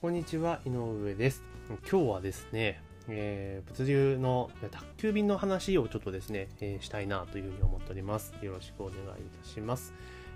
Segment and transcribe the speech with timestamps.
[0.00, 1.42] こんにちは、井上です。
[1.68, 8.32] 今日はですね、えー物流の宅急便の話をちょっとですね、えーしたいなというふうに思っております。
[8.40, 9.02] よろしくお願いい
[9.42, 9.92] たします。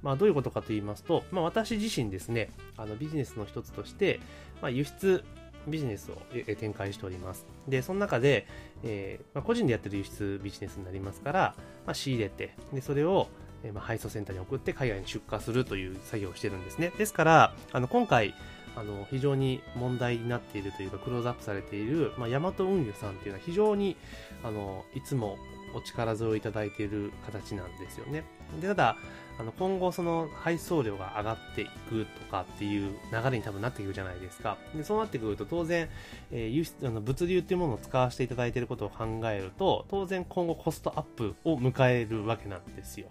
[0.00, 4.20] まあ、どういうことかと言いますと、まあ、私自身ですね、あのビジネスの一つとして、
[4.62, 5.24] まあ、輸出
[5.66, 6.22] ビジネスを
[6.54, 7.44] 展開しております。
[7.66, 8.46] で、その中で、
[8.84, 11.54] えーまあ、個人でやってる輸出ビジネスになりますから、
[11.84, 13.26] まあ、仕入れて、で、それを、
[13.74, 16.92] まあ、配送センターに送って海外に出荷するという作業をしてるんですね。
[16.96, 18.36] ですから、あの、今回、
[18.76, 23.96] あの、非常に問題になっているというか、クローズアップされている、まあ、ヤマト運輸さんっていうのは非常に、
[24.42, 25.38] あの、いつも
[25.74, 28.24] お力添えいただいている形なんですよね。
[28.60, 28.96] で、ただ、
[29.38, 34.56] あの、今後その配送量が上がっていくとかっていう流れに多分なってくるじゃないですか。
[34.74, 35.88] で、そうなってくると当然、
[36.32, 43.08] えー輸出、あの、物流っていうものを使わせていただいていることを考えると、当然今後コストアップを迎えるわけなんですよ。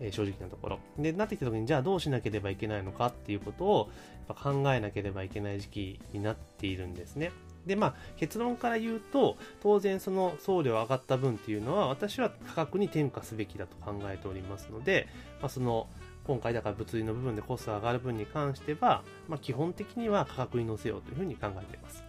[0.00, 0.78] えー正直なところ。
[0.98, 3.90] で、なってきた時に、じゃあどうしなければいけないのかっていうことを
[4.28, 7.32] やっぱ考えなければいけない時期になっているんですね。
[7.66, 15.08] で、まあ、結論から言うと、当然その送料上がった分っていうのは、私は価格に転嫁すべきだと考えておりますので、
[15.40, 15.88] まあ、その、
[16.26, 22.04] 今回だから物流の部分でコストが上がる分に関しては、まあ、基本的には価格に乗せようというふうに考えています。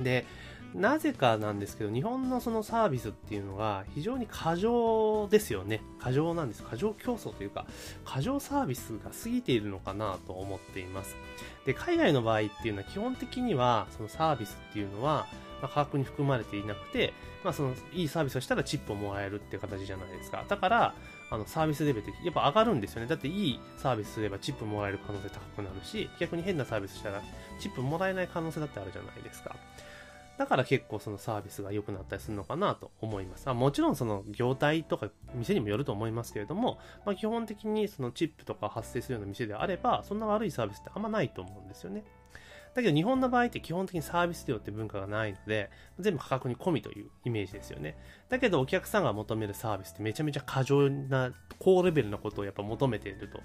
[0.00, 0.26] で、
[0.76, 5.80] なぜかなんですけど、日本のそのサービスっていうのが非常に過剰ですよね。
[5.98, 6.62] 過剰なんです。
[6.62, 7.66] 過剰競争というか、
[8.04, 11.16] 過剰サービスが過ぎているのかなと思っています。
[11.64, 15.26] で、海外の場合っていうのは基本的には、そのサービスっていうのは、
[15.62, 20.44] まあ、価格に含まれていなくて、まあ、その、いいサービスをしたらチップをもらえるっていう形じゃないですか。
[20.46, 20.94] だから、
[21.30, 23.06] あの、サービスレベルってやっぱ上がるんですよね。
[23.06, 27.22] だっていいサービスすればチップもらえる可能性高くなるし、逆に変なサービスしたら
[27.58, 29.56] チップもらえない可能性だってあるじゃないですか。
[30.38, 33.48] だから結構そのサービスが良くなったりするのかなと思います。
[33.48, 42.04] あもちろんその業態とか店にもよると思いますけれども、まあ、基本的にそのチップとか発生するような店であれば、そんな悪いサービスってあんまないと思うんですよね。
[42.74, 47.96] だけど日本の場合って基本的にサービス料って文化がないので、全部価格に込みというイメージですよね。
[48.28, 53.40] だけどお客さんが求めるサービスってめちゃめちゃ過剰な高レベルなことをやっぱ求めていると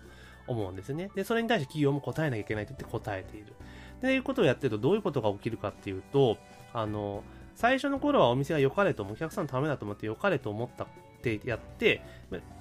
[0.48, 1.12] 思うんですね。
[1.16, 3.54] で、それに対して企業も答えなきゃいけないと言って答えている。
[4.02, 6.38] で、いうことをやってるとどういうことが起きるかっていうと、
[6.74, 7.24] あの、
[7.56, 10.88] 最初の頃はお店が良かれともお客さんのためだと思って良かれと思ったっ
[11.22, 12.02] てやって、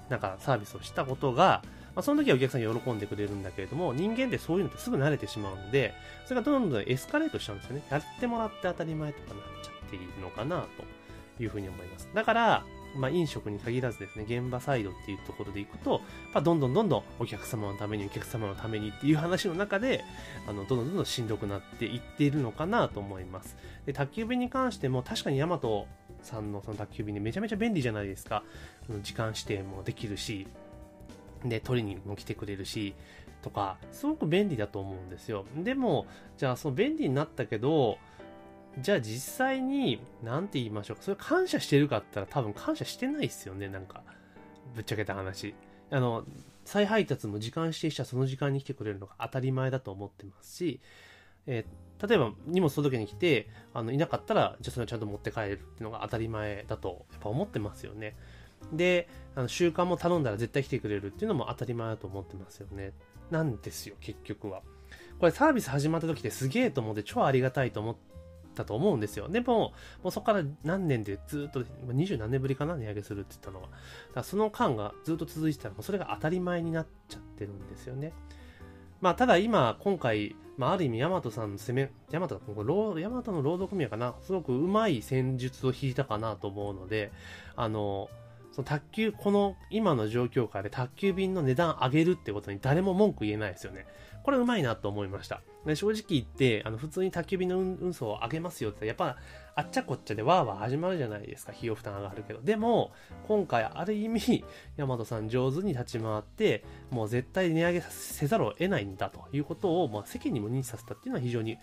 [0.09, 1.63] なんかサービスをしたことが、
[1.95, 5.93] まあ、その時はお客さん喜んでくれるんだけれども、人間ってそういうのってすぐ慣れてしまうので、
[6.25, 7.83] それがどんどんエスカレートしちゃうんですよね。
[7.89, 10.65] やってもらって当たり前とかなっちゃっているのかな
[11.37, 12.07] というふうに思います。
[12.13, 12.63] だから、
[12.95, 16.01] まあ、飲食に限らずですね、現場サイドっていうところでいくと、
[16.33, 20.03] まあ、どんどんどんどんお客様のために、お客様のためにっていう話の中で、
[20.47, 23.55] あの、どんどんどんどんしんどくなっていっているのかなと思います。
[23.85, 25.87] で、宅急便に関しても、確かにヤマト
[26.21, 28.43] さんのその宅急便でめちゃめちゃ便利じゃないですか。
[29.01, 30.47] 時間指定もできるし、
[31.45, 32.93] で、取りにも来てくれるし、
[33.41, 35.45] とか、すごく便利だと思うんですよ。
[35.55, 36.05] でも、
[36.37, 37.97] じゃあその便利になったけど、
[38.79, 41.03] じゃあ実際に、なんて言いましょうか。
[41.03, 44.03] それ感謝してるかって言ったら多分感謝してないですよね、なんか。
[44.75, 45.53] ぶっちゃけた話。
[45.89, 46.25] あの、
[46.63, 50.79] 再配達も時間指定したその時間に来てくれるのが当たり前だと思ってますし、
[51.47, 58.15] えー例えば荷物届けに来て、あの、いなかったら、じゃあそれをちゃんと持って帰るっていうのが当たり前だと、やっぱ思ってますよね。
[58.73, 62.93] で、あの習慣も頼んだら絶対来てくれるっていうのも当たり前だと思ってますよね。
[63.29, 64.63] なんですよ、結局は。
[65.19, 68.10] これサービス始まった時ってすげえと思って超ありがたいと思って
[68.53, 69.27] たと思うんですよ。
[69.27, 69.73] でも、
[70.03, 73.69] もうそこから何年でずっと、二十何年ぶりかな、値上げするって言ったのは。
[73.69, 73.79] だか
[74.15, 78.13] らその間がずっと続いてたら、もうそれが当たり前になっちゃってるんですよね。
[79.01, 82.39] まあ、ただ今、今回、まあ、ある意味、ヤマトさんの攻め、ヤマト、
[82.99, 87.11] ヤマトの労働組合かな、すごくうまい戦術を引いたかなと思うので、
[87.55, 88.09] あの、
[88.51, 93.87] その宅急、この今の状況下で宅急便の値段上げるってことに誰も文句言えないですよね。
[94.23, 95.41] これうまいなと思いました。
[95.65, 99.17] で正直言って、あの、普通に焚き火の運送を上げますよって、やっぱ、
[99.53, 101.51] あっちゃこっちゃでわーわー始まるじゃないですか。
[101.51, 102.41] 費用負担上がるけど。
[102.41, 102.91] でも、
[103.27, 104.43] 今回、ある意味、
[104.77, 111.57] ヤマトさん上手に立ち回って、もう絶対値上げせざるを得ないんだということを、まあ、世間にも認知させたっていうのは非常に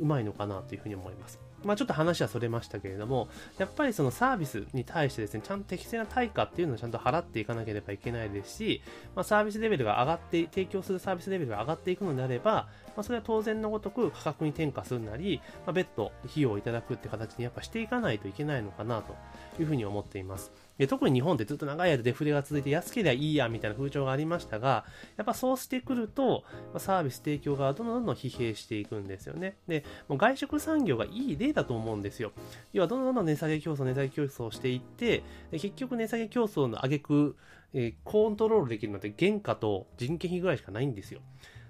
[0.00, 1.38] うまいのかなというふうに思います。
[1.64, 3.28] まあ、ちょっと話はそれましたけれども、
[3.58, 8.82] やっぱりそのサービスに対してですね、ちゃんと適正な対価っていうのをちゃんと払っていかなければいけないですし、
[9.14, 19.14] まあ、サービスレベルが上がって、提供するサービスレベルが上がっていくのであれば、まあ、それは当然のごとく価格に転嫁するなり、まあ、別途費用をいただくって形にやっぱしていかないといけないのかなと
[19.60, 20.52] いうふうに思っています。
[20.88, 24.84] 特に日本ってずっと長い間デフレが続いて安ければいいやみたいな風潮がありましたが、
[25.16, 26.42] やっぱそうしてくると、
[26.78, 29.56] サービス提供がどんどんどん疲弊していくんですよね。
[29.68, 32.32] で、もう外食産業がいい例だと思うんですよ。
[32.72, 35.22] 要はどんどんどん値下げ競争、値下げ競争をしていって、
[35.52, 37.36] で結局値下げ競争の挙句、
[37.72, 41.20] えーコントロールできるのって原価と人件費ぐらいしかないんですよ。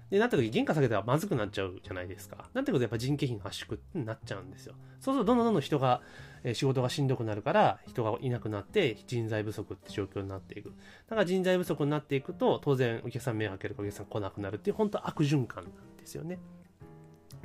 [0.09, 2.49] で、なった時、原価下げたらまずくなっちゃうじゃないですか。
[2.53, 4.75] なんてことやっぱ人件費の圧縮になっちゃうんですよ。
[4.99, 6.01] そうすると、どんどんどんどん人が、
[6.43, 10.73] えー、仕事がしんどくなるから、人がいなくなって、人材不足って状況になっていく。
[11.09, 16.39] だから人材不足になっていくと、当然お客さん目を開けるかお客さん来なくなるっていう、本当悪循環なんですよね。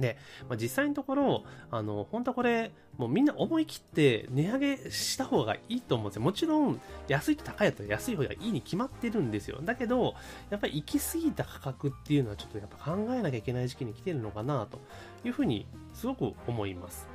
[0.00, 0.16] で、
[0.48, 6.22] まあ、実際のところ、あの、本当これ、もうみんな思い切って値上げした方がいいと思うんですよ。
[6.22, 9.60] もちろん、安いと高いやったら安い方がいいに決まってるんですよ。
[9.62, 10.14] だけど、
[10.50, 14.78] やっぱり行き過ぎた価格っていうのはちょっとやっぱ考えなきゃいけない時期に来てるのかなと
[15.24, 17.08] いうふうにすごく思います。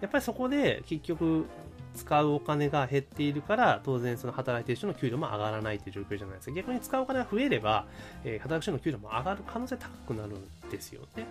[0.00, 1.46] やっぱりそこで結局、
[1.94, 6.54] 使うお金が減っているから、当然その働いている人の給料も上がらないという状況じゃないですか。
[6.54, 7.86] 逆に使うお金が増えれば、
[8.24, 11.26] えー、働く人の給料も上がる可能性高くなるんですよね。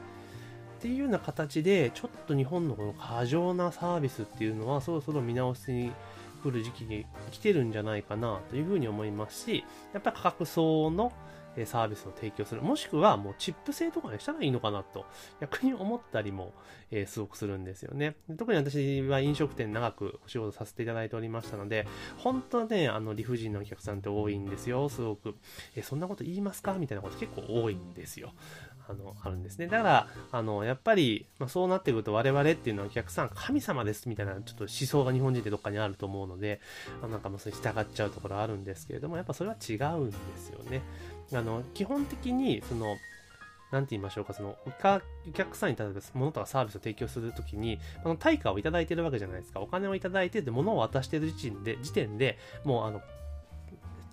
[0.81, 5.92] っていうような形で、ちょっと日本のこの過剰なサービスっていうのは、そろそろ見直しに
[6.42, 9.63] 来る時期に来てるんじゃないかなというふうに思いますし、
[9.94, 11.13] やっぱり価格相応の
[11.66, 12.63] サービスを提供する。
[12.63, 15.06] もしくはもうチップ制とかにしたらいいのかなと、
[15.39, 16.51] 逆に思ったりも、
[16.89, 18.16] えー、すごくするんですよね。
[18.39, 21.86] 特に私は飲食店長くお仕事させていただいておりましたので、
[22.18, 25.36] 本当はね、あの理不尽なお客さんって多いんですよ、すごく。
[25.75, 26.74] えー、そんなこと言いますか？
[26.74, 28.31] みたいなこと結構多いんですよ。
[28.91, 29.67] あの、あるんですね。
[29.67, 36.59] だから、あの、やっぱり、まあ、そうなってくると我々っていうのはお客さん神様ですみたいなちょっと思想が日本人ってどっかにあると思うので、
[37.01, 40.81] あなんかもうそれ従っちゃうところあるんですけれども、やっぱそれは違うんですよね。
[41.33, 42.97] あの、基本的に、その、
[43.71, 49.61] なんて言いましょうか、その、お客さんに例えば物とかサービスを提供するときに、あの、対価をいただいてるわけじゃないですか。
[49.61, 53.01] お金をいただいてて、物を渡してる時点で、時点でもう、あの、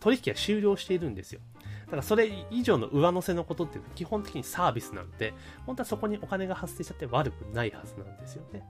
[0.01, 1.41] 取引が終了しているんですよ。
[1.89, 5.33] だからそれ以上の上乗せのことっていうのは基本的にサービスなんで、
[5.65, 8.63] 本当はそこにお金が発生しちゃって悪くないはずなんですよね。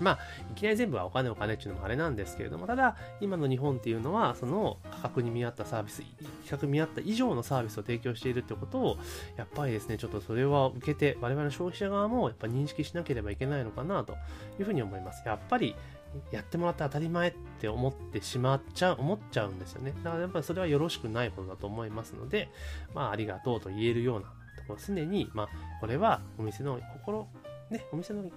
[0.00, 0.18] まあ、
[0.50, 6.08] いきなり全部はお金お金っていうのもあれなんですけれども、ただ、今の日本っていうのは、その価格に見合ったサービス、比
[6.46, 8.96] 較見合った以上のサービスを提供しているってことを、
[9.36, 14.14] やっぱりですね、ちょっとそれは受けて、我々の消費者側もやっぱ認識しなければいけないのかなと
[14.58, 15.22] いうふうに思います。
[15.26, 15.76] やっぱり、
[16.30, 19.92] やってもらって当たり前って思ってしまっちゃう、思っちゃうんですよね。
[20.02, 22.48] だからやっぱりそれはよろしくないことだと思いますので、
[22.94, 25.48] まあ、ありがとうと言えるようなところ、常に、まあ、
[25.80, 27.28] これはお店の心、
[27.70, 28.30] ね、お店の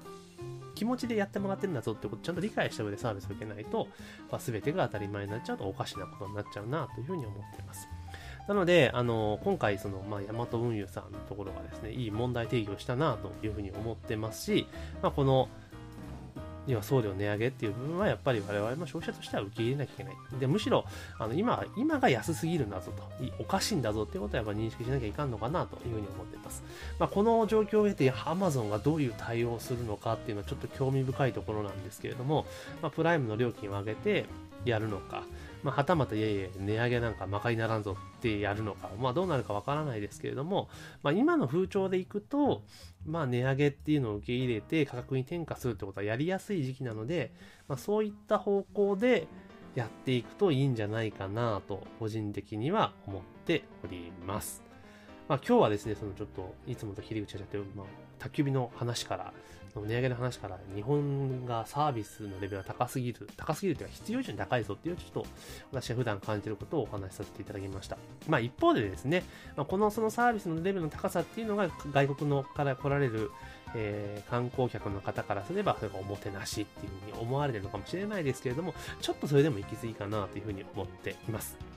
[0.76, 3.88] 気持ちでやってもらってるんだぞってことをちゃんと理解した上でサービスを受けないと、
[4.32, 7.88] まあ、全てが当たり前になっちゃうとおかしなことになっちゃうなというふうに思っています。
[8.48, 14.68] なので、あの、今回、その、まあ、ヤマト運輸さんのところがですね、いい問題提起をしたなというふうに思ってますし、
[15.02, 15.50] まあ、この、
[16.68, 20.16] 要は送料値上げっていう部分はやっぱり我々の消費者としては受け入れなきゃいけない。
[20.40, 20.86] で、むしろ、
[21.18, 23.04] あの、今、今が安すぎるんだぞと、
[23.40, 26.64] おかしいんだぞっていうことはやっぱ認識しなきゃいかんのかなというふうに思っています。
[27.00, 32.46] まあ、この状況を経て Amazon がどういう対応をするのかっていうのはちょっと興味深いところなんですけれども、
[32.82, 34.26] まあ、プライムの料金を上げて
[34.66, 35.24] やるのか、
[35.68, 40.70] まあ、はたまたいえいえ値上げなんかまかりならんぞってやるのか、まあ、どうなるかわからないですけれども、
[41.04, 42.64] まあ、今の風潮でいくと、
[43.06, 47.34] まあ、値上げっていうのを受け入れて価格に転嫁するってことはやりやすい時期なので、
[47.68, 49.28] まあ、そういった方向で
[49.76, 54.67] やっていくといいんじゃないかなと個人的には思っております。
[55.28, 57.86] まあ、今日はですね、そのちょっといつもと切り口がちゃって、まあ、
[58.20, 59.34] 宅急便の話から
[59.76, 65.26] 値上げの話から日本がサービスのレベルが高すぎる、高すぎるというか必要以上に高いぞっていうちょっと
[65.72, 67.98] 私が普段感じてることをお話しさせていただきました。
[68.28, 69.24] まあ一方でですね、
[69.56, 73.32] まあ、このそのサービスのレベルの高さっていうのが外国のから来られる、
[73.76, 81.77] えー、観光客の方からすればそれがおもてなしっていうふうに思われてるのかもしれないですけれども、ちょっとそれでも行き過ぎかなというふうに思っています。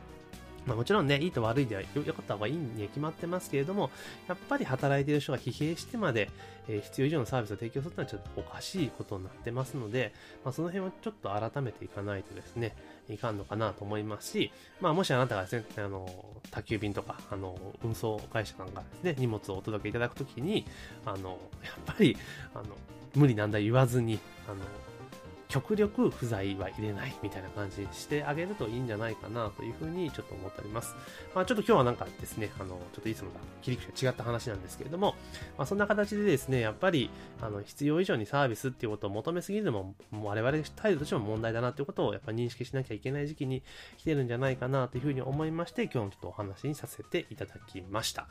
[0.66, 3.90] まあ、もちろんね、いいと悪いでは良かった方がいいには決まってますけれども、
[4.28, 6.30] やっぱり働いている人が疲弊してまで、
[6.68, 10.12] えー、必要以上のサービスを提供するのはちょっとおかしいことになってますので、
[10.44, 12.76] まあ、その辺をちょっと改めていかないとですね、
[13.08, 16.08] いかんのかなと思いますし、まあ、もしあなたがですね、あの、
[16.50, 20.66] 宅急便とか、あの、運送会社さんがですね、荷物をお届けいただくときに、
[21.04, 22.16] あの、やっぱり、
[22.54, 22.64] あの、
[23.14, 24.60] 無理なんだ言わずに、あの、
[25.50, 30.94] 極力不在は入れないみたいな感じにしてあげるといいんじゃないかなというふうにちょっと思っております。
[31.34, 35.16] まあ、ちょっと今日はなんかですね、あの、ちょっといつもと切り口が違った話なんですけれども、
[35.58, 37.10] まあ、そんな形でですね、やっぱり、
[37.42, 43.62] あの、必要以上にサービスっていうことを求めすぎるのも、我々態度としても問題だなということをやっぱ認識しなきゃいけない時期に
[43.98, 48.28] 来てるんじゃないかなというふうに思いまして、今日のちょっとお話にさせていただきました。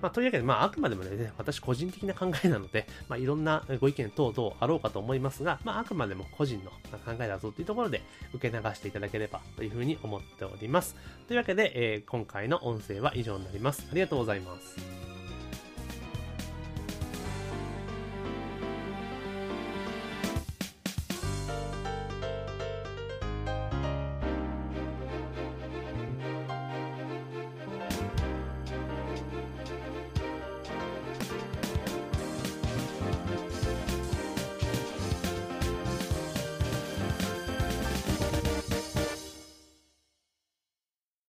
[0.00, 8.02] まあ、というわけで、まあ、あくまでもね、私個人的な考えなので、まあ、いろんなご意見等々あろうかと思いますが、まあ、あくまでも個人の考えだぞというところで
[8.34, 10.94] 受け流していただければというふうに思っております。
[11.26, 13.86] というわけで、えー、今回の音声は以上になります。
[13.90, 15.37] ありがとうございます。